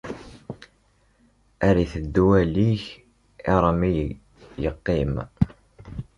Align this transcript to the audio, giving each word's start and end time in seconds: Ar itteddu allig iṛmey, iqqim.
Ar 1.67 1.75
itteddu 1.83 2.25
allig 2.41 2.81
iṛmey, 3.55 3.99
iqqim. 4.67 5.13